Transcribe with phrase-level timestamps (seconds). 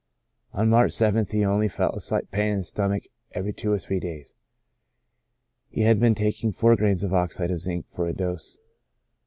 [0.51, 3.03] On March 7th he only felt a slight pain in the stomach
[3.33, 4.33] every two or three days;
[5.69, 8.57] he had been taking four grains of oxide of zinc for a dose.